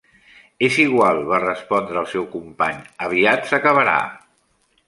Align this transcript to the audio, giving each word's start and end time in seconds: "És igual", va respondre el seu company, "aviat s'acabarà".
"És 0.67 0.77
igual", 0.83 1.19
va 1.33 1.41
respondre 1.43 2.01
el 2.03 2.09
seu 2.13 2.25
company, 2.37 2.83
"aviat 3.09 3.49
s'acabarà". 3.53 3.99